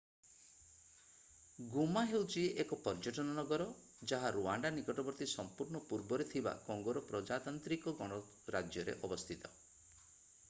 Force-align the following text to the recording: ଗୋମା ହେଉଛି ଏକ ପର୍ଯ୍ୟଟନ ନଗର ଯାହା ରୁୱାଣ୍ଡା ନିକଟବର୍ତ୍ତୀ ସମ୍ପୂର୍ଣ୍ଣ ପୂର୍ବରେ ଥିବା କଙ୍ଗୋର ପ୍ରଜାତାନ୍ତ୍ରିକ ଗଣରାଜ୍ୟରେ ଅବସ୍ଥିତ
ଗୋମା 1.73 2.01
ହେଉଛି 2.11 2.45
ଏକ 2.63 2.77
ପର୍ଯ୍ୟଟନ 2.87 3.35
ନଗର 3.39 3.67
ଯାହା 4.11 4.31
ରୁୱାଣ୍ଡା 4.37 4.71
ନିକଟବର୍ତ୍ତୀ 4.77 5.27
ସମ୍ପୂର୍ଣ୍ଣ 5.33 5.81
ପୂର୍ବରେ 5.91 6.27
ଥିବା 6.33 6.53
କଙ୍ଗୋର 6.71 7.03
ପ୍ରଜାତାନ୍ତ୍ରିକ 7.11 7.95
ଗଣରାଜ୍ୟରେ 8.01 8.97
ଅବସ୍ଥିତ 9.09 9.53